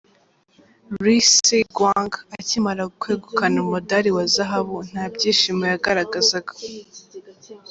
Ri 1.03 1.17
Se-Gwang 1.33 2.11
akimara 2.37 2.83
kwegukana 2.99 3.57
umudali 3.65 4.09
wa 4.17 4.25
zahabu 4.33 4.77
nta 4.89 5.03
byishimo 5.13 5.63
yagaragazaga. 5.71 6.53